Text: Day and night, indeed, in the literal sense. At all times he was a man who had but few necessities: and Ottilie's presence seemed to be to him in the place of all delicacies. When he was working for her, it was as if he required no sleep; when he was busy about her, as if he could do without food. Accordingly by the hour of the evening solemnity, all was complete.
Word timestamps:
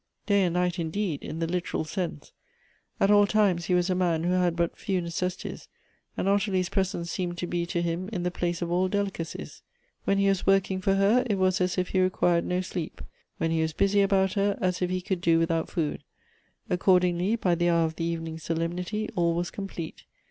Day 0.25 0.45
and 0.45 0.55
night, 0.55 0.79
indeed, 0.79 1.21
in 1.21 1.37
the 1.37 1.45
literal 1.45 1.83
sense. 1.85 2.31
At 2.99 3.11
all 3.11 3.27
times 3.27 3.65
he 3.65 3.75
was 3.75 3.87
a 3.87 3.93
man 3.93 4.23
who 4.23 4.31
had 4.31 4.55
but 4.55 4.75
few 4.75 4.99
necessities: 4.99 5.67
and 6.17 6.27
Ottilie's 6.27 6.69
presence 6.69 7.11
seemed 7.11 7.37
to 7.37 7.45
be 7.45 7.67
to 7.67 7.83
him 7.83 8.09
in 8.11 8.23
the 8.23 8.31
place 8.31 8.63
of 8.63 8.71
all 8.71 8.87
delicacies. 8.87 9.61
When 10.05 10.17
he 10.17 10.27
was 10.27 10.47
working 10.47 10.81
for 10.81 10.95
her, 10.95 11.23
it 11.29 11.37
was 11.37 11.61
as 11.61 11.77
if 11.77 11.89
he 11.89 11.99
required 11.99 12.45
no 12.45 12.61
sleep; 12.61 12.99
when 13.37 13.51
he 13.51 13.61
was 13.61 13.73
busy 13.73 14.01
about 14.01 14.33
her, 14.33 14.57
as 14.59 14.81
if 14.81 14.89
he 14.89 15.01
could 15.01 15.21
do 15.21 15.37
without 15.37 15.69
food. 15.69 16.03
Accordingly 16.67 17.35
by 17.35 17.53
the 17.53 17.69
hour 17.69 17.85
of 17.85 17.95
the 17.97 18.05
evening 18.05 18.39
solemnity, 18.39 19.07
all 19.15 19.35
was 19.35 19.51
complete. 19.51 20.05